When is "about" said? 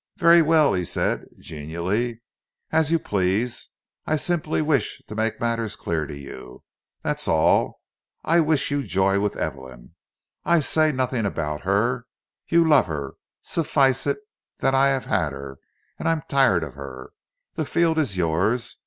11.27-11.61